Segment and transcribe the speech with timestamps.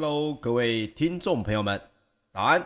[0.00, 1.80] Hello，各位听众朋友们，
[2.32, 2.64] 早安！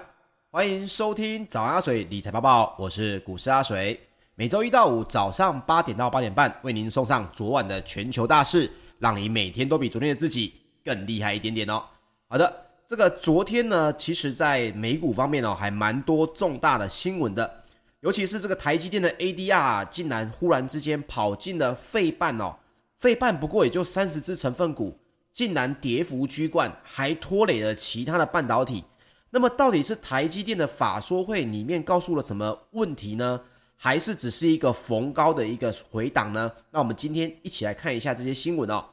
[0.50, 3.98] 欢迎收听早安阿水理财报报，我是股市阿水。
[4.34, 10.52] 每周一到五早上八点到八点半，为您送上昨晚的全球大事，让你每天都比昨天的自己
[10.84, 11.82] 更厉害一点点哦。
[12.28, 12.54] 好的，
[12.86, 17.64] 这个昨天呢，其实在美股方面哦，还蛮多重大的新闻的，
[18.00, 22.54] 尤其是这个台积电的 ADR 竟然忽然之间跑进了费半哦，
[22.98, 24.94] 费半不过也就三十只成分股。
[25.32, 28.84] 竟然跌幅居冠，还拖累了其他的半导体。
[29.30, 33.40] 那么，到底是台积电的法说会里面告诉了什么问题呢？
[33.76, 36.52] 还是只是一个逢高的一个回档呢？
[36.70, 38.84] 那我们今天一起来看一下这些新闻哦。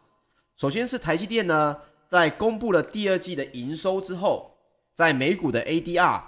[0.56, 1.78] 首先是台积电呢，
[2.08, 4.56] 在公布了第二季的营收之后，
[4.94, 6.22] 在美股的 ADR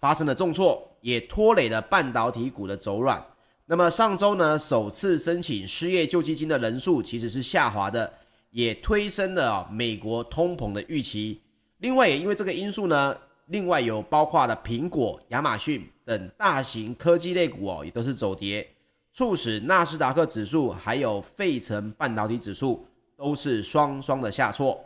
[0.00, 3.24] 发生了重挫，也拖累了半导体股的走软。
[3.66, 8.12] 那么上周呢，首次申请失业救济金的人数其实是下滑的。
[8.54, 11.40] 也推升了美国通膨的预期。
[11.78, 13.16] 另外，也因为这个因素呢，
[13.46, 18.64] 另外有包括了苹果、亚马逊等大型科技类股哦，也都是走跌，
[19.12, 22.86] 促使纳斯达克指数还有费城半导体指数
[23.16, 24.80] 都是双双的下挫。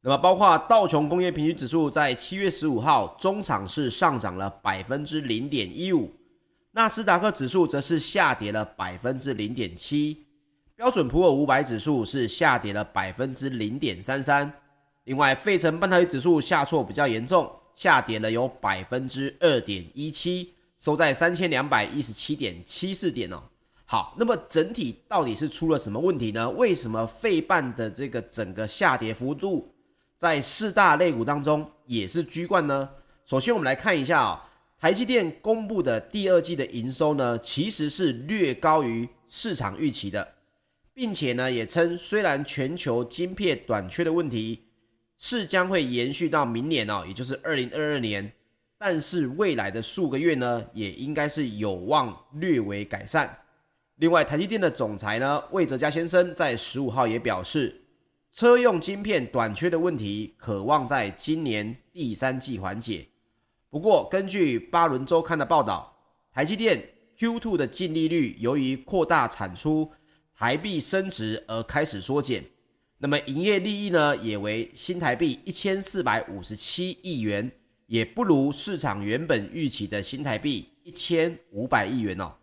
[0.00, 6.10] 那么，包括道琼工业平均指数在七月十五号中场是上涨了百分之零点一五，
[6.72, 10.23] 纳斯达克指数则是下跌了百分之零点七。
[10.76, 14.52] 标准普尔五百指数是下跌了百分之零点三三，
[15.04, 23.40] 另外费城半导体指数下挫比较严重，下跌了有百分之二点一七，收在三千两百一十七点七四点哦。
[23.84, 26.50] 好，那么整体到底是出了什么问题呢？
[26.50, 29.72] 为什么费半的这个整个下跌幅度
[30.18, 32.88] 在四大类股当中也是居冠呢？
[33.24, 34.34] 首先我们来看一下啊、哦，
[34.80, 40.26] 台积电公布的第二季的营收呢，其实是略高于市场预期的。
[40.94, 44.62] 并且呢，也称虽然全球晶片短缺的问题
[45.18, 48.32] 是将会延续到明年哦，也就是二零二二年，
[48.78, 53.36] 但是未来的数个月呢，也应该是有望略为改善。
[53.96, 57.82] 另外，台积电的总裁呢，魏哲家先生在十五号也表示，
[58.30, 63.04] 车用晶片短缺的问题可望在今年第三季缓解。
[63.68, 65.92] 不过，根据巴伦周刊的报道，
[66.32, 66.80] 台积电
[67.18, 69.90] Q2 的净利率由于扩大产出。
[70.36, 72.44] 台币升值而开始缩减，
[72.98, 77.50] 那么营业利益呢，也为新台币一千四百五十七亿元，
[77.86, 82.34] 也不如市场原本预期的新台币一千五百亿元哦。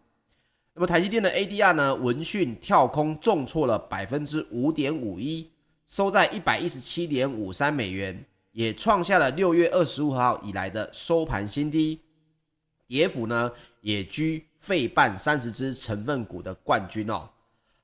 [0.73, 5.51] 那么台积电的 ADR 呢，闻讯跳空重挫了百分之五点五一，
[5.85, 8.23] 收在一百一十七点五三美元，
[8.53, 11.99] 也创下了六月二十五号以来的收盘新低，
[12.87, 13.51] 跌幅呢
[13.81, 17.29] 也居费半三十只成分股的冠军哦。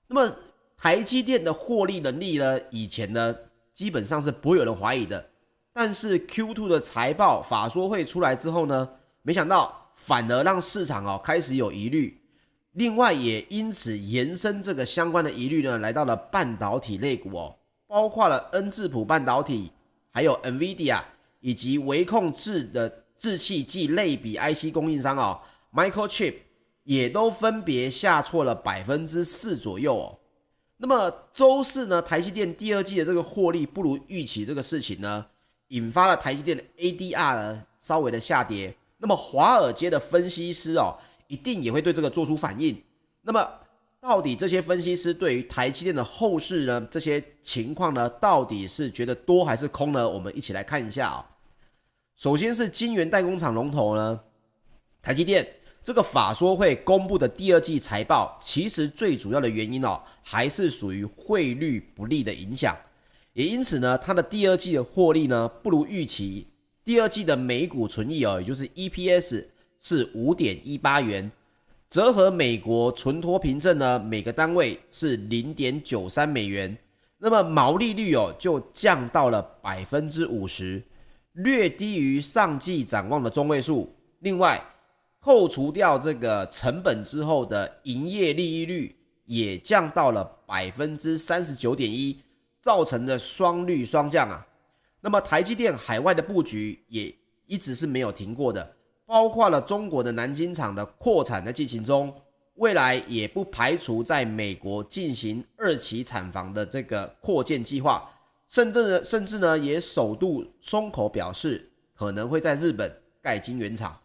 [0.08, 0.36] 那么
[0.78, 2.60] 台积电的获利能力呢？
[2.70, 3.36] 以前呢
[3.74, 5.30] 基本上是不会有人怀疑的，
[5.74, 8.90] 但是 Q2 的财报法说会出来之后呢，
[9.22, 12.22] 没想到反而让市场哦开始有疑虑。
[12.74, 17.56] 另外也因此延伸这个相关的疑虑呢，来到了半导体类股哦，
[17.88, 19.72] 包括了恩智浦半导体，
[20.12, 21.02] 还有 NVIDIA
[21.40, 25.42] 以及微控制的制器及类比 IC 供应商哦
[25.74, 26.36] ，Microchip。
[26.88, 30.18] 也都分别下挫了百分之四左右哦。
[30.78, 35.26] 那么周四呢，台积电第二季的这个获利不如预期，这个事情呢，
[35.68, 38.74] 引发了台积电的 ADR 呢稍微的下跌。
[39.00, 40.96] 那么华尔街的分析师哦，
[41.28, 42.82] 一定也会对这个做出反应。
[43.22, 43.46] 那么
[44.00, 50.08] 到底这些分析师对于台积电的后市呢，这些情况呢，到底是觉得多还是空呢？
[50.08, 51.30] 我们一起来看一下啊。
[52.16, 54.18] 首先是晶圆代工厂龙头呢，
[55.02, 55.46] 台积电。
[55.88, 62.76] 这个法说会公布的第二季财报，其实最主要的原因哦，还是属于汇率不利的影响，
[63.32, 66.46] 也因此呢，它的第二季的获利呢不如预期。
[66.84, 69.46] 第二季的每股纯益哦，也就是 EPS
[69.80, 71.32] 是五点一八元，
[71.90, 76.78] 折合美国存托凭证呢每个单位是零点九三美元，
[77.18, 80.84] 那么毛利率哦就降到了百分之五十，
[81.32, 83.90] 略低于上季展望的中位数。
[84.20, 84.62] 另外，
[85.20, 88.96] 扣除掉这个成本之后的营业利益率
[89.26, 92.18] 也降到了百分之三十九点一，
[92.62, 94.46] 造成的双率双降啊。
[95.02, 97.14] 那么台积电海外的布局也
[97.46, 102.14] 一直是没有停过的，包括了中国的南京厂的扩产在进行中，
[102.56, 108.10] 未来也不排除在美国进行二期产房的这个扩建计划，
[108.48, 113.98] 甚至呢，甚至呢也首度松口表示可能会在日本盖晶圆厂。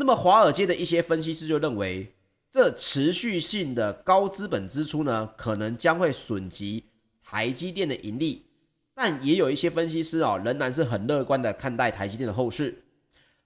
[0.00, 2.14] 那么，华尔街的一些分析师就认为，
[2.52, 6.84] 这持续性的高资本支出呢，可能将会损及
[7.20, 8.46] 台积电的盈利，
[8.94, 12.80] 但也有一些分析师哦，仍然是很乐观的看待台积电的后市，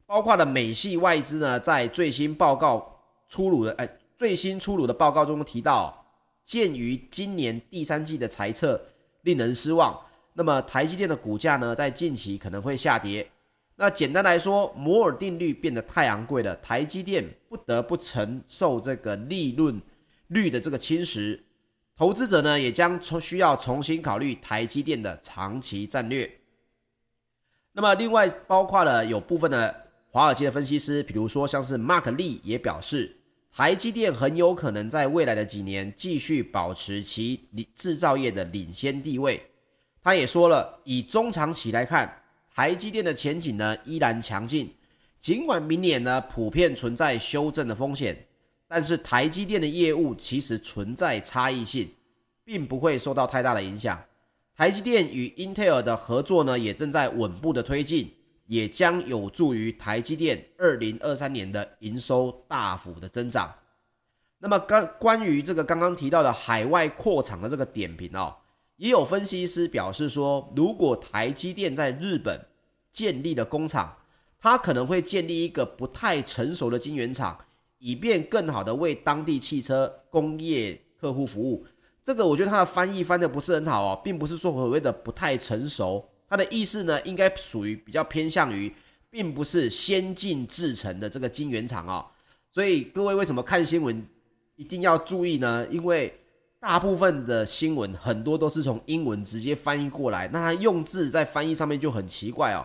[0.04, 6.04] 包括了美系外资呢，在最新报告出炉的，哎，最新出炉的报告中提到，
[6.44, 8.78] 鉴于今年第三季的财测
[9.22, 9.98] 令人失望，
[10.34, 13.26] 那么台积电的股价呢，在近期可能会下跌。
[13.82, 19.82] 那简单来说，摩尔定律变得太昂贵了，台积电不得不承受这个利润
[20.28, 21.36] 率的这个侵蚀。
[21.96, 26.32] 投资者呢，也将重需要重新考虑台积电的长期战略。
[27.72, 29.74] 那么，另外包括了有部分的
[30.12, 33.16] 华尔街的分析师，比如说像是 Mark Lee 也表示，
[33.50, 39.42] 台积电很有可能在未来的几年继续保持其制造业的领先地位。
[40.04, 42.21] 他也说了，以中长期来看，
[42.54, 44.74] 台积电的前景呢依然强劲，
[45.18, 48.26] 尽管明年呢普遍存在修正的风险。
[48.68, 51.90] 但是台积电的业务其实存在差异性，
[52.42, 54.02] 并不会受到太大的影响。
[54.56, 58.10] 台积电与英特尔的合作呢，也正在稳步的推进，
[58.46, 63.52] 也将有助于台积电二零二三年的营收大幅的增长。
[64.38, 68.34] 那么刚关于这个刚刚提到的海外扩厂的这个点评哦，
[68.82, 72.44] 也有分析师表示说，如果台积电在日本
[72.92, 73.96] 建立的工厂，
[74.40, 77.38] 它可能会建立一个不太成熟的晶圆厂。
[77.78, 81.64] 以便更好的为当地汽车工业客户服务，
[82.02, 88.72] 这个我觉得它的翻译翻得不是很好哦，并不是说所谓的不太成熟，它的意思呢应该属于比较偏向于，
[89.10, 92.06] 并不是先进制程的这个晶圆厂哦。
[92.52, 94.04] 所以各位为什么看新闻
[94.54, 95.66] 一定要注意呢？
[95.68, 96.12] 因为
[96.62, 102.64] 大部分的新闻很多都是从英文直接翻译过来，那它用字在翻译上面就很奇怪哦。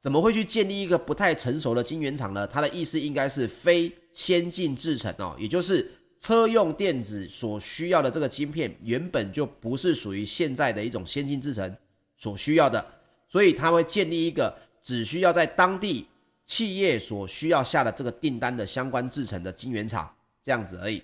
[0.00, 2.46] 怎么会去建立一个不太成熟的晶圆厂呢？
[2.46, 5.86] 它的意思应该是非先进制程哦，也就是
[6.18, 11.76] 车用电子所需要的这个晶片原本就不是属于现在的一种先进制程
[12.16, 12.82] 所需要的，
[13.28, 16.08] 所以它会建立一个只需要在当地
[16.46, 20.10] 企业所需要下的这个订单的相关制程的晶圆厂
[20.42, 21.02] 这样子而已。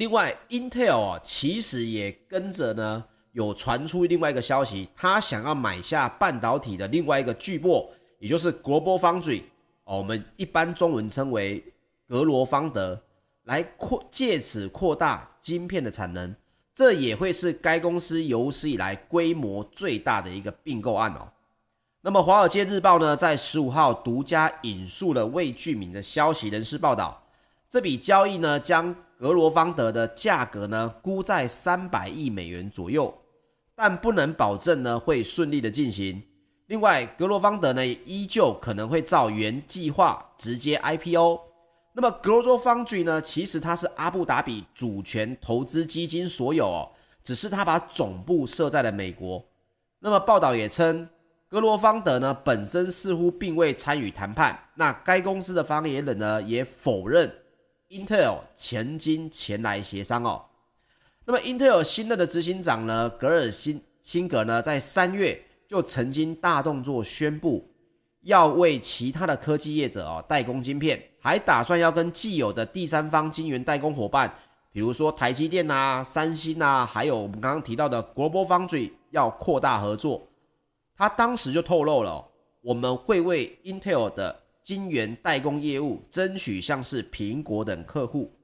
[0.00, 3.04] 另外，Intel 啊，其实也跟着呢。
[3.32, 7.86] 有传出另外一个消息，他想要买下半导体的另外一个巨擘，
[8.18, 9.42] 也就是 Global Foundry，
[9.84, 11.62] 哦，我们一般中文称为
[12.08, 12.98] 格罗方德，
[13.44, 16.34] 来扩借此扩大晶片的产能，
[16.74, 21.28] 这也会是该公司有史以来规模最大的一个并购案哦。
[22.00, 27.22] 那么《华尔街日报》呢，在十五号独家引述了未具名的消息人士报道，
[27.68, 33.14] 这笔交易呢，将格罗方德的价格呢估在三百亿美元左右。
[33.74, 36.22] 但不能保证呢会顺利的进行。
[36.68, 41.38] 另外，格罗方德呢依旧可能会照原计划直接 IPO。
[41.92, 46.88] 那么，Global Foundry 呢，其实它是阿布达比主权投资基金所有哦，
[47.22, 49.44] 只是它把总部设在了美国。
[49.98, 51.08] 那么报道也称，
[51.48, 54.58] 格罗方德呢本身似乎并未参与谈判。
[54.74, 57.30] 那该公司的发言人呢也否认
[57.90, 60.44] Intel 曾经前来协商哦。
[61.24, 67.68] 那么，英特尔新任的执行长呢，格尔辛辛格呢，在三月就曾经大动作宣布，
[68.22, 74.32] 要为其他的科技业者哦代工晶片，还打算要跟既有的第三方晶圆代工伙伴，
[74.70, 80.22] 比如说台积电啊、三星啊，还有我们刚刚提到的 Global Foundry 要扩大合作。
[80.96, 82.24] 他当时就透露了，
[82.60, 88.34] 我们会为英特尔的晶圆代工业务争取像是苹果等客户。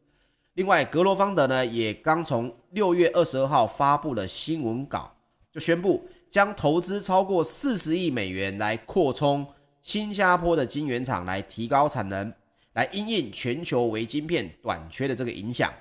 [0.55, 5.15] 另外，格罗方德呢也刚从六月二十二号发布了新闻稿，
[5.53, 9.47] 就宣布将投资超过四十亿美元来扩充
[9.83, 12.33] 新加坡的晶圆厂，来提高产能，
[12.73, 15.73] 来因应全球微晶片短缺的这个影响。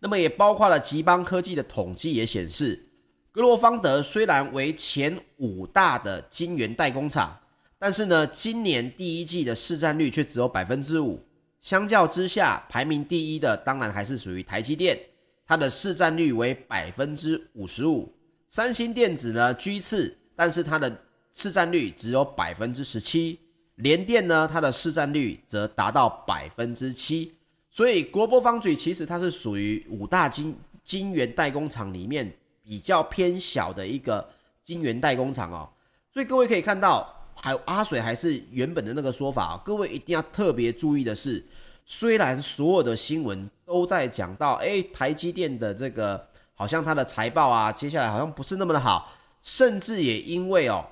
[0.00, 2.88] 那么也包括了吉邦科技的统计也显示，
[3.30, 7.38] 格罗方德虽然为前五大的晶圆代工厂，
[7.78, 11.20] 但是呢，今年第一季的市占率却只有百分之五。
[11.60, 14.98] 相较之下，排名第一的当然还是属于台积电，
[15.46, 18.10] 它的市占率为百分之五十五。
[18.48, 20.96] 三星电子呢居次，但是它的
[21.32, 23.38] 市占率只有百分之十七。
[23.76, 27.34] 联电呢，它的市占率则达到百分之七。
[27.70, 34.26] 所以，Global Foundry 其实它是属于五大晶晶圆代工厂里面比较偏小的一个
[34.64, 35.68] 晶圆代工厂哦。
[36.10, 37.12] 所以各位可以看到。
[37.36, 41.44] 还有阿水还是原本的那个说法，各位一定要特别注意的是，
[41.84, 49.12] 虽然所有的新闻都在讲到，哎，台积电的这个好像它的财报啊，接下来好像不是那么的好，
[49.42, 50.84] 甚至也因为哦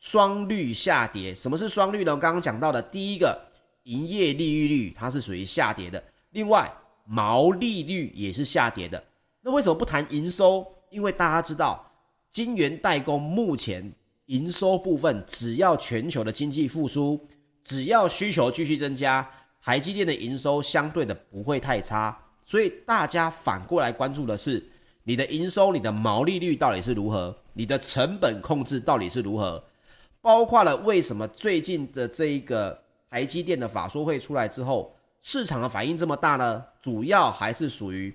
[0.00, 1.34] 双率下跌。
[1.34, 2.16] 什么是双率呢？
[2.16, 3.40] 刚刚讲到的第一个，
[3.84, 6.70] 营业利率率它是属于下跌的，另外
[7.04, 9.02] 毛利率也是下跌的。
[9.40, 10.66] 那为什么不谈营收？
[10.90, 11.88] 因为大家知道。
[12.30, 13.92] 金圆代工目前
[14.26, 17.20] 营收部分，只要全球的经济复苏，
[17.64, 19.28] 只要需求继续增加，
[19.60, 22.16] 台积电的营收相对的不会太差。
[22.44, 24.64] 所以大家反过来关注的是，
[25.04, 29.62] 你的营收、你的毛利率到底是如何，你的成本控制到底是如何，
[30.20, 36.64] 包括了为什么最近的这一个台积电的法说会出来之后，市场的反应这么大呢？
[36.80, 38.14] 主要还是属于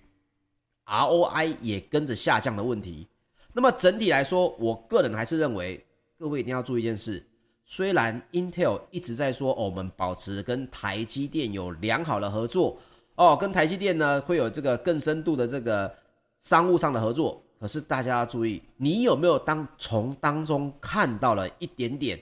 [0.86, 3.08] ROI 也跟着下降的问题。
[3.54, 5.84] 那么整体来说，我个人还是认为，
[6.20, 7.24] 各位一定要注意一件事：
[7.64, 12.80] 虽然 Intel 一直在说，哦，我们保持跟台积电有良好的合作，
[13.16, 15.94] 哦，跟台积电呢会有这个更深度的这个
[16.42, 17.44] 商务上的合作。
[17.60, 22.20] 可是大家要注意，你有没有当从当中看到了一点点，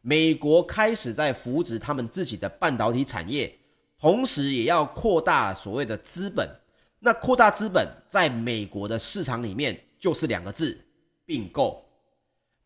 [0.00, 3.54] 美国开始在扶植他们自己的半导体产业，
[3.98, 6.48] 同时也要扩大所谓的资本。
[6.98, 9.78] 那扩大资本在美国的市场里面。
[9.98, 10.78] 就是两个字，
[11.24, 11.82] 并购。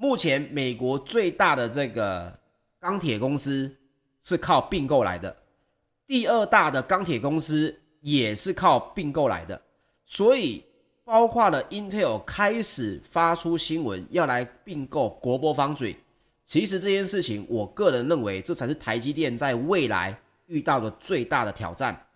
[0.00, 2.34] 目前美国最大的这个
[2.80, 3.70] 钢铁公司
[4.22, 5.36] 是靠并购来的，
[6.06, 9.60] 第二大的钢铁公司也是靠并购来的，
[10.06, 10.64] 所以
[11.04, 15.94] 包括了 Intel 开始发出新闻要来并购国波方嘴。
[16.46, 22.06] 其实这件事情，我个人认为这才是台积电在未来遇到的最大的挑战。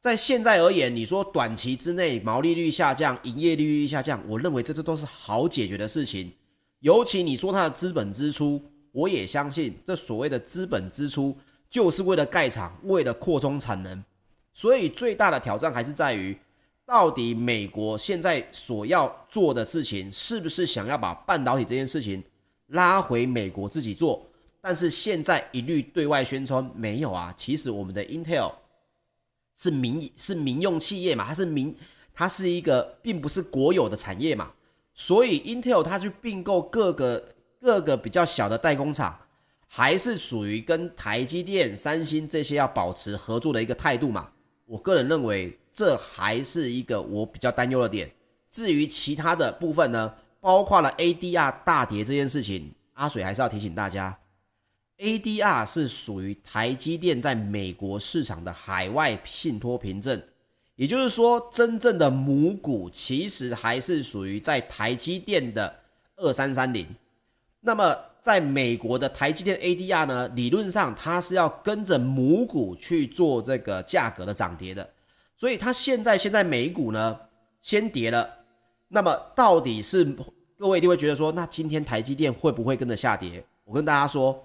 [0.00, 6.32] 在现在而言，你说短期之内毛利率下降、营业利率下降，我认为这这都是好解决的事情。
[6.80, 11.36] 尤其你说它的资本支出，我也相信这所谓的资本支出
[11.68, 14.04] 就是为了盖厂、为了扩充产能。
[14.54, 16.36] 所以最大的挑战还是在于，
[16.84, 22.22] 到底美国现在所要做的事情，是不是想要把半导体这件事情
[22.68, 24.24] 拉回美国自己做？
[24.60, 28.52] 但是现在一律对外宣称没有啊，其实我们的 Intel。
[29.60, 31.74] 是民是民用企业嘛，它是民，
[32.14, 34.52] 它是一个并不是国有的产业嘛，
[35.00, 37.24] 所以 Intel 它去并购各个
[37.60, 39.16] 各个比较小的代工厂，
[39.68, 44.28] 还是属于跟台积电、三星这些要保持合作的一个态度嘛。
[44.66, 48.10] 我个人认为这还是一个我比较担忧的点。
[48.50, 54.18] 至于其他的部分呢，包括了 ADR 大跌这件事情，阿水还是要提醒大家。
[54.98, 60.20] ADR 是属于台积电在美国市场的海外信托凭证，
[60.78, 65.74] 也就是说，真正的母股其实还是属于在台积电的
[66.14, 66.86] 二三三零。
[67.60, 74.88] 那么，在美国的台积电 ADR 呢，理论上它是要跟着母股去做这个价格的涨跌的，
[75.36, 77.18] 所以它现在现在美股呢
[77.60, 78.32] 先跌了，
[78.86, 80.04] 那么到底是
[80.56, 83.44] 各位一定会觉得说，那今天台积电会不会跟着下跌？
[83.64, 84.44] 我跟大家说。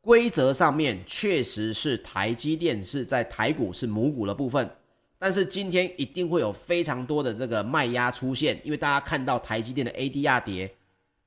[0.00, 4.70] 规则上面确实是台积电是在台股是母股的部分，
[5.18, 10.74] 但是今天一定会有非常多的这个卖压出现，因为大家看到台积电的 ADR 跌，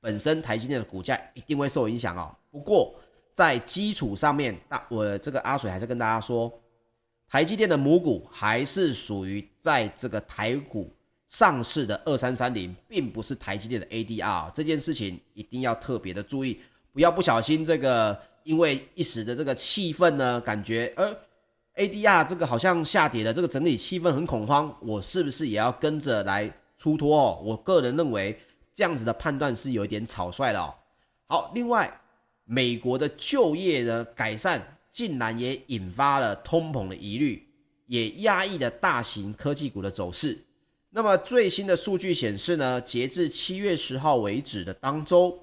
[0.00, 2.34] 本身台积电的股价一定会受影响哦。
[2.50, 2.94] 不过
[3.32, 6.52] 在基础上面，大我这个阿水还是跟大家说，
[7.28, 10.92] 台积电的母股还是属于在这个台股
[11.26, 16.60] 上市的二三三零，并不是台积电的 ADR，这件事情一定要特别的注意，
[16.92, 18.18] 不要不小心这个。
[18.42, 21.14] 因为一时的这个气氛呢，感觉呃
[21.80, 27.40] ，ADR 这个好像下跌了，这个整体气氛很恐慌，我是不是也要跟着来出脱哦？
[27.42, 28.38] 我个人认为
[28.74, 30.74] 这样子的判断是有一点草率了。
[31.26, 32.00] 好，另外，
[32.44, 37.48] 美国的就业的改善竟然也引发了通膨的疑虑，
[37.86, 40.38] 也压抑了大型科技股的走势。
[40.90, 45.38] 那么最新的数据显示呢，截至七月十号为止的当周。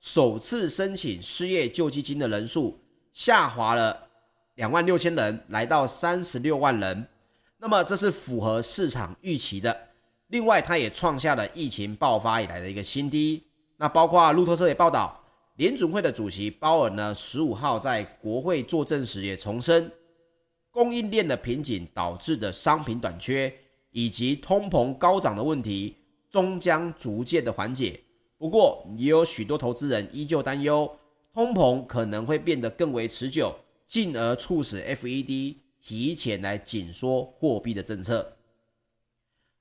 [0.00, 2.78] 首次申请失业救济金的人数
[3.14, 4.06] 下滑了
[4.56, 7.06] 两万六千人，来到三十六万人。
[7.58, 9.76] 那么这是符合市场预期的。
[10.28, 13.42] 另外，它也创下了疫情爆发以来的一个新低。
[13.76, 15.20] 那包括路透社也报道，
[15.56, 19.90] 联准会的主席鲍尔呢，十五号在国会作证时也重申，
[20.70, 23.52] 供应链的瓶颈导致的商品短缺
[23.90, 25.96] 以及通膨高涨的问题，
[26.30, 28.00] 终将逐渐的缓解。
[28.38, 30.90] 不过，也有许多投资人依旧担忧，
[31.32, 33.54] 通膨可能会变得更为持久，
[33.94, 38.28] 进而促使 FED 提前来紧缩货币的政策。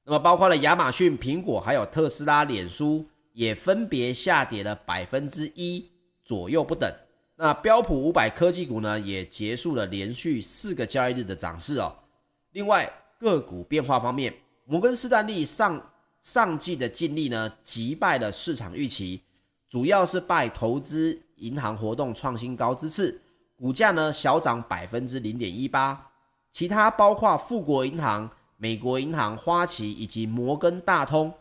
[0.04, 5.88] 那么，包括了亚马逊、苹果，还有特斯拉、脸书，也分别下跌了百分之一
[6.24, 6.92] 左右不等。
[7.36, 11.96] 那标普五百科技股呢，也结束了连续四个交易日的涨势哦。
[12.54, 14.34] 另外，个股变化方面，
[14.66, 15.80] 摩根士丹利上。
[16.24, 19.22] 上季的净利呢，击败了市场预期，
[19.70, 23.22] 主要是拜投资银行活动创新高之赐，
[23.64, 25.98] 股价呢小涨百分之零点一八。
[26.52, 31.34] 其他包括富国银行、美国银行、花旗以及摩根大通，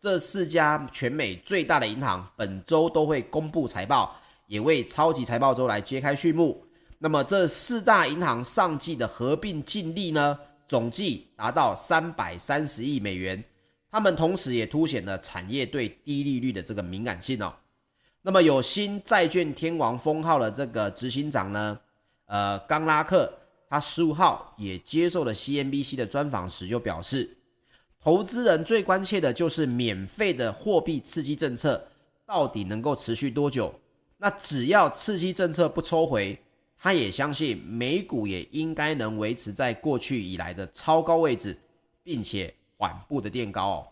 [0.00, 6.64] 这四家全美最大的银行本周都会公布财报，也为超级财报周来揭开序幕。
[6.98, 13.44] 那么这四大银行上季的合并净利呢，总计达到三百三十亿美元。
[13.90, 17.52] 他们同时也凸显了产业对低利率的这个敏感性哦。
[18.28, 21.80] 那么有新债券天王封号的这个执行长呢，
[22.26, 23.32] 呃，冈拉克，
[23.70, 27.34] 他十五号也接受了 CNBC 的专访时就表示，
[27.98, 31.82] 投资人最关切的就是免费的货币刺激政策
[32.26, 33.74] 到底能够持续多久？
[34.18, 36.38] 那只要刺激政策不抽回，
[36.76, 41.56] 他也相信美股也应该能维持在过去以来的超高位置，
[42.02, 43.90] 并且缓步的垫高。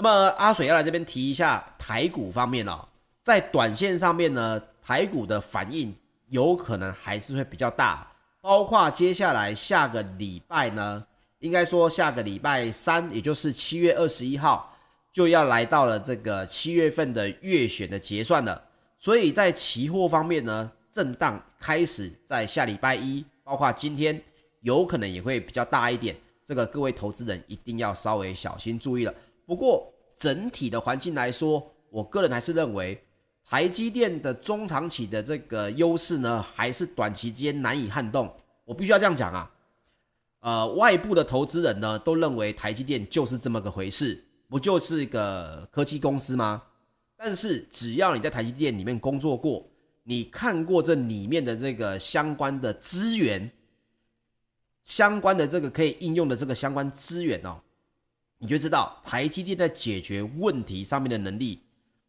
[0.00, 0.08] 那么
[0.38, 2.86] 阿水要来这边提一下台股方面哦，
[3.24, 5.92] 在短线上面呢，台股的反应
[6.28, 8.06] 有可能还是会比较大，
[8.40, 11.04] 包括接下来下个礼拜呢，
[11.40, 14.72] 应该说下个礼拜三，也就是七月二十一号，
[15.12, 18.62] 就要来到了这个七月份的月选的结算了，
[19.00, 24.22] 所以在期货方面呢，震荡开始在下礼拜一，包括今天
[24.60, 26.14] 有可能也会比较大一点，
[26.46, 29.12] 这个各位投资人一定要稍微小心注意了。
[29.48, 33.02] 不过整体的环境来说，我个人还是认为
[33.42, 38.30] 台积电的中长期的这个优势呢，还是短期间难以撼动。
[38.66, 39.50] 我必须要这样讲啊，
[40.40, 46.62] 呃，外部的投资人呢都认为台积电就是这么个回事，不就是一个科技公司吗？
[47.16, 49.66] 但是只要你在台积电里面工作过，
[50.04, 53.50] 你看过这里面的这个相关的资源，
[54.82, 57.58] 相关的这个可以应用的这个相关资源哦。
[58.38, 61.60] 你就知道台积电在解决问题上面的能力，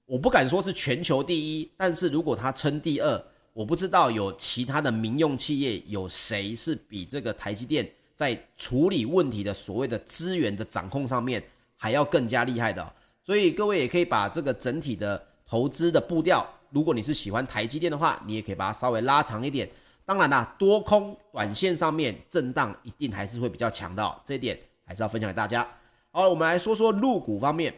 [0.06, 11.44] 我不敢说是全球第一，但是如果它称第二，我不知道有其他的民用企业有谁是比这个台积电在处理问题的所谓的资源的掌控上面
[11.76, 12.94] 还要更加厉害的。
[13.24, 19.68] 所以各位也可以把这个整体的投资的步调，如果你是喜欢台积电的话，你也可以把它稍微拉长一点。
[20.06, 25.68] 当然啦，多空短线上面震荡一定还是会比较强的，这一点还是要分享给大家。
[26.12, 27.72] 好，我们来说说陆股方面，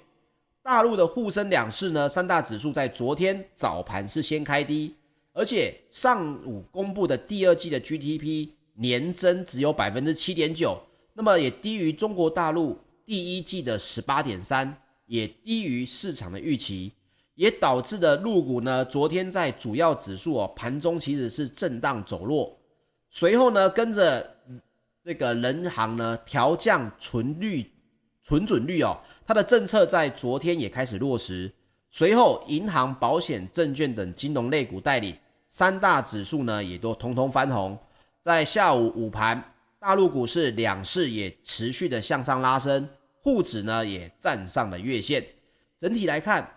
[0.63, 4.95] 大陆的沪深两市呢，三大指数在昨天早盘是先开低，
[5.33, 10.81] 而且上午公布的第二季的 GDP 年增只有百分之七点九，
[11.13, 16.93] 那么也低于中国大陆第一季的十八点三，也低于市场的预期，
[17.35, 22.57] 也导致的陆股呢，昨天在主要指数哦盘中其实是震荡走弱，
[23.09, 24.37] 随后呢跟着
[25.03, 27.69] 这个人行呢调降存率。
[28.23, 31.51] 存准率哦，它的政策在昨天也开始落实。
[31.89, 35.15] 随后，银行、保险、证券等金融类股带领
[35.49, 37.77] 三大指数呢，也都通通翻红。
[38.23, 39.43] 在下午午盘，
[39.79, 42.87] 大陆股市两市也持续的向上拉升，
[43.21, 45.25] 沪指呢也站上了月线。
[45.81, 46.47] 整体来看，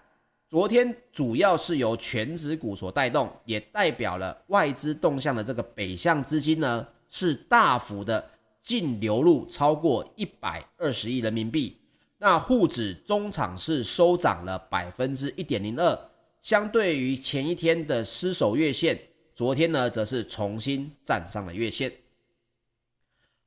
[0.49, 8.31] 昨天主要是由全指股所带动，也代表了外资动向的这个北向资金呢是大幅的。
[8.65, 11.77] 净流入超过一百二十亿人民币，
[12.17, 18.99] 那沪指中场是收涨了百分之一点零二，相对于前一天的失守月线，
[19.35, 21.93] 昨天呢则是重新站上了月线。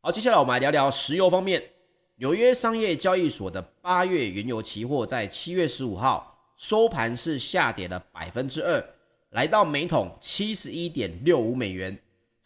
[0.02, 1.64] 好，接下来我们来聊聊石油方面，
[2.18, 8.84] 纽约商业交易所的八月原油期货在七月十五号收盘是下跌了百分之二，
[9.32, 11.98] 来到每桶七十一点六五美元。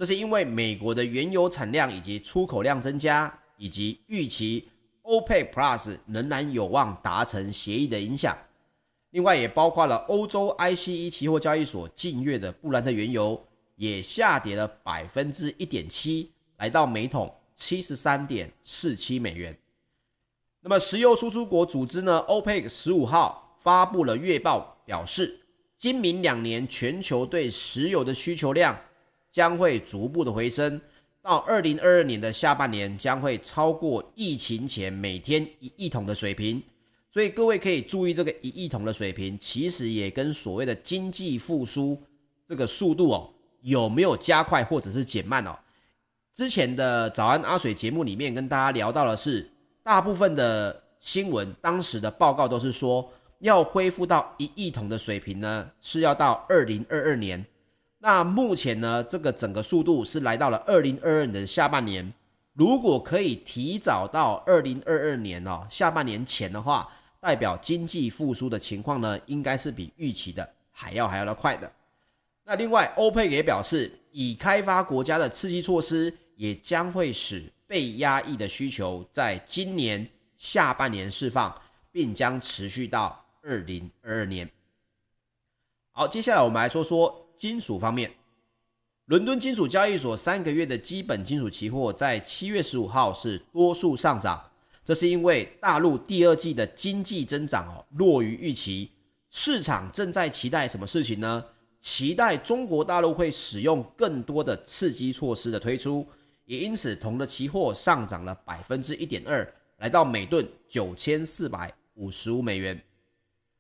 [0.02, 4.68] 这是因为美国的原油产量以及出口量增加，以及预期
[5.04, 8.36] OPEC Plus 仍然有望达成协议的影响。
[9.12, 13.40] 另外，也包括了欧洲 ICE 期货交易所近月的布兰特原油
[13.76, 19.56] 也下跌了百分之一点七，来到每桶七十三点四七美元。
[20.62, 25.40] 那么，石油输出国组织呢，OPEC 十五号发布了月报，表示
[25.78, 28.76] 今明两年全球对石油的需求量。
[29.32, 30.80] 将会逐步的回升，
[31.22, 36.62] 到二零二二年的下半年将会超过疫情前每天一亿桶的水平。
[37.14, 42.02] 所以各位可以注意这个一亿桶的水平，其实也跟所谓的经济复苏
[42.48, 43.30] 这个速度哦
[43.62, 45.58] 有没有加快或者是减慢哦。
[46.34, 49.50] 之前的早安阿水节目里面跟大家聊到的是，
[49.84, 57.46] 大部分的新闻当时的报告都是说要恢复到一亿桶的水平呢，是要到二零二二年。
[58.04, 62.12] 那目前呢，这个整个速度是来到了二零二二年的下半年。
[62.54, 71.72] 如果可以提早到二零二二年哦，下半年前的话，代表经济复苏的情况呢，应该是比预期的还要还要的快的。
[72.44, 80.06] 那另外，欧佩也表示，已开发国家的刺激措施也将会使被压抑的需求在今年
[80.38, 81.56] 下半年释放，
[81.92, 84.50] 并将持续到二零二二年。
[85.92, 88.12] 好，接下来我们来说说金属方面。
[89.06, 94.40] 伦敦金属交易所三个月的基本金属期货在七月十五号是多数上涨，
[94.86, 98.92] 这是因为大陆第二季的经济增长哦弱于预期，
[99.32, 101.44] 市场正在期待什么事情呢？
[101.82, 106.08] 期待中国大陆会使用更多的刺激措施的推出，
[106.46, 112.80] 也因此铜的期货上涨了百分之一点二，来到每吨九千四百五十五美元。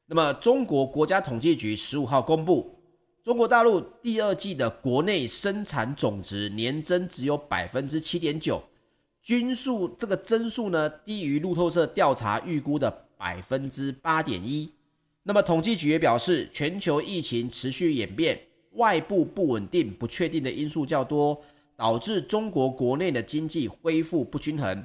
[0.05, 2.77] 那么中国国家统计局十五号公布。
[3.23, 8.59] 中国大陆第二季的国内生产总值年增只有百分之七点九，
[9.21, 14.67] 均数这个增速呢低于路透社调查预估的百分之八点一。
[15.21, 18.39] 那么统计局也表示，全球疫情持续演变，
[18.71, 21.39] 外部不稳定、不确定的因素较多，
[21.75, 24.83] 导致中国国内的经济恢复不均衡，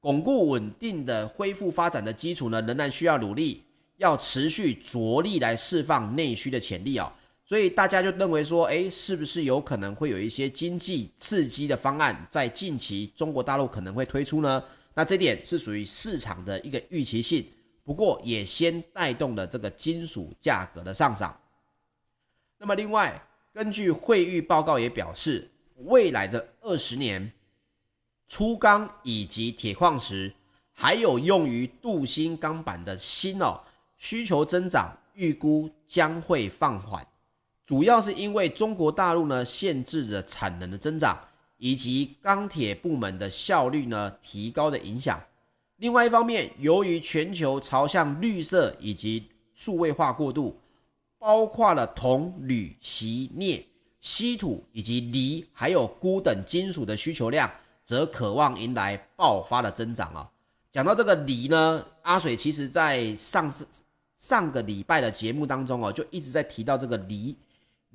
[0.00, 3.62] 巩固稳定的恢复发展的基础呢仍然需要努力，
[3.98, 7.14] 要持续着力来释放内需的潜力啊、
[7.46, 14.60] 所以大家就认为说，诶，是不是有可能会有一些经济刺激的方案在近期中国大陆可能会推出呢？
[14.94, 17.46] 那这点是属于市场的一个预期性，
[17.84, 21.38] 不过也先带动了这个金属价格的上涨。
[22.58, 25.48] 那么另外，根据会誉报告也表示，
[25.84, 27.30] 未来的二十年，
[28.26, 30.34] 粗钢以及铁矿石，
[30.72, 33.62] 还有用于镀锌钢板的锌哦，
[33.96, 37.06] 需求增长预估将会放缓。
[37.66, 41.18] 主要是因为中国大陆呢限制着产能的增长，
[41.58, 45.20] 以及钢铁部门的效率呢提高的影响。
[45.78, 50.56] 另外一方面，由于全球朝向绿色以及数位化过渡，
[51.18, 53.66] 包括了铜、铝、锡、镍、
[54.00, 57.50] 稀土以及锂还有钴等金属的需求量，
[57.84, 60.30] 则渴望迎来爆发的增长啊。
[60.70, 63.66] 讲到这个锂呢，阿水其实在上次
[64.18, 67.36] 上个礼拜的节目当中哦，就一直在提到这个锂。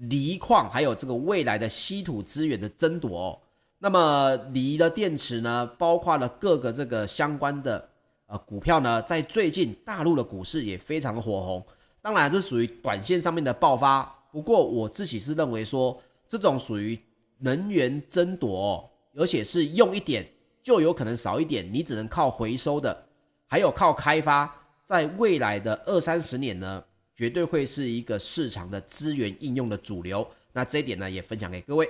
[0.10, 3.40] 锂矿还有这个未来的稀土资源的争夺哦，
[3.78, 7.88] 那么锂的电池呢，包括了各个这个相关的
[8.26, 11.64] 呃股票呢，在最近大陆的股市也非常的火红。
[12.02, 15.96] 当然这属于短线上面的爆发，不过我自己是认为说，
[16.28, 17.00] 这种属于
[17.38, 20.28] 能源争夺哦，而且是用一点
[20.64, 23.06] 就有可能少一点，你只能靠回收的，
[23.46, 24.52] 还有靠开发，
[24.84, 26.84] 在未来的二三十年呢。
[27.22, 30.28] 绝对会是一个市场的资源应用的主流。
[30.54, 31.88] 那这一点呢，也分享给各位。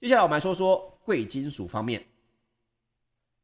[0.00, 2.04] 接下来我们来说说贵金属方面。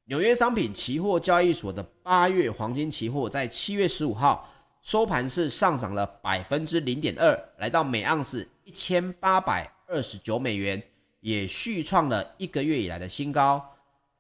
[0.07, 10.83] 纽约商品期货交易所的八月黄金期货在七月十五号收盘是上涨了百分之零点二，来到每盎司一千八百二十九美元，
[11.21, 13.65] 也续创了一个月以来的新高。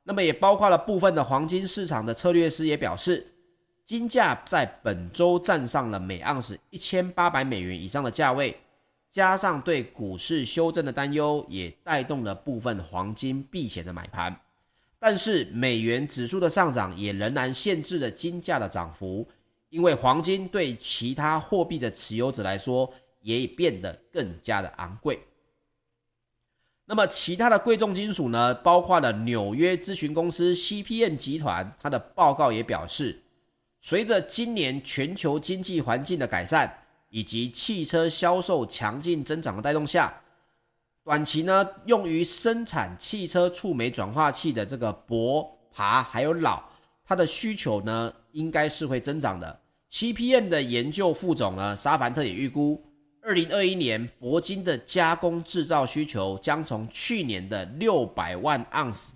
[0.04, 3.32] 那么也包括了部分的黄金市场的策略师也表示。
[3.86, 8.58] 金价在本周站上了每盎司一千八百美元以上的价位，
[9.12, 14.36] 加上对股市修正的担忧，也带动了部分黄金避险的买盘。
[14.98, 19.24] 但是美元指数的上涨也仍然限制了金价的涨幅，
[19.68, 25.20] 因为黄金对其他货币的持有者来说也变得更加的昂贵。
[26.86, 33.22] 那么其他的贵重金属呢，包括了纽约咨询公司 CPM 集团，它的报告也表示。
[33.80, 36.72] 随着今年全球经济环境的改善，
[37.08, 40.12] 以及汽车销售强劲增长的带动下，
[41.04, 46.60] 短期呢用于生产汽车触媒转化器的这个铂、钯还有铑，
[47.04, 49.60] 它的需求呢应该是会增长的。
[49.92, 52.84] CPM 的研究副总呢沙凡特也预估，
[53.22, 59.14] 二零二一年铂金的加工制造需求将从去年的六百万盎司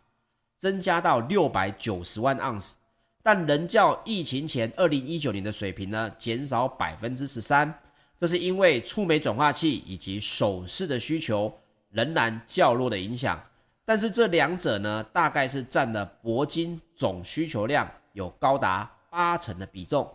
[0.58, 2.76] 增加到六百九十万盎司。
[3.22, 7.72] 但仍较疫情前二零一九年的水平呢减少百分之十三，
[8.18, 11.52] 这是因为触媒转化器以及首饰的需求
[11.90, 13.38] 仍然较弱的影响。
[13.84, 20.10] 但是这两者呢，大概是占了铂金总需求量有高达八成的比重。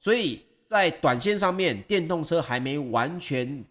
[0.00, 3.64] 所以在短线上面，电动车还没完全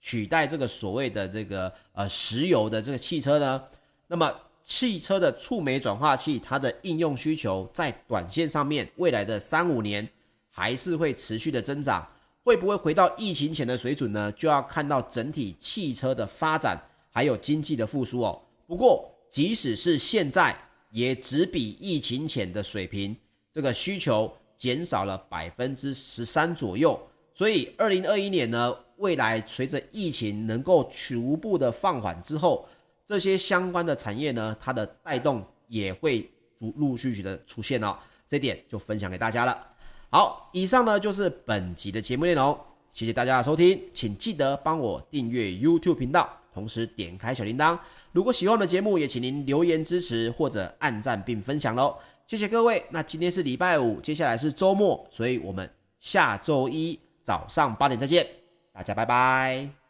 [0.00, 3.62] 取代这个所谓的这个呃石油的这个汽车呢，
[4.06, 4.32] 那么。
[4.64, 10.08] 汽车的触媒转化器，它的应用需求在短线上面，未来的三五年
[10.50, 12.06] 还是会持续的增长。
[12.44, 14.32] 会不会回到疫情前的水准呢？
[14.32, 16.76] 就要看到整体汽车的发展，
[17.10, 18.42] 还有经济的复苏哦。
[18.66, 20.56] 不过，即使是现在，
[20.90, 23.16] 也只比疫情前的水平，
[23.52, 27.00] 这个需求减少了百分之十三左右。
[27.32, 32.66] 所以，二零二一年呢，未来随着疫情能够逐步的放缓之后，
[33.06, 37.96] 这些相关的产业呢，它的带动也会逐陆续续的出现哦。
[38.28, 39.66] 这点就分享给大家了。
[40.08, 42.58] 好，以上呢就是本集的节目内容，
[42.92, 47.78] 谢谢大家的收听，请记得帮我订阅 YouTube 频道，同时点开小铃铛。
[48.12, 52.84] 如果喜欢我的节目，也请您留言支持或者按赞并分享喽，谢谢各位。
[52.90, 58.26] 那今天是礼拜五，接下来是周末，所以我们下周一早上八点再见，
[58.72, 59.81] 大家拜拜。